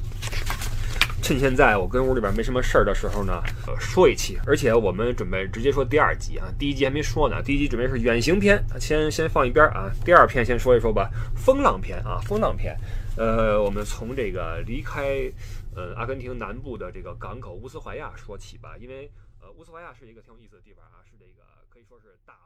[1.21, 4.39] 趁现在我跟屋里边没什么事儿的时候呢，呃，说一期。
[4.47, 7.43] 而且我们准备直接说第二集啊，第一集还没说呢。
[7.43, 9.91] 第一集准备是远行篇，先先放一边啊。
[10.05, 12.77] 第二篇先说一说吧，风浪篇啊，风浪篇。
[13.17, 15.29] 呃，我们从这个离开。
[15.77, 22.46] 呃，阿根廷南部的这个港口乌斯怀亚说起吧，因为呃，乌斯怀亚是一个挺有意思的地方啊，是这个可以说是大